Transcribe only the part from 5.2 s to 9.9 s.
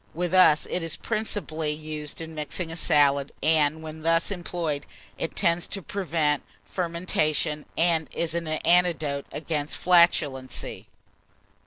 tends to prevent fermentation, and is an antidote against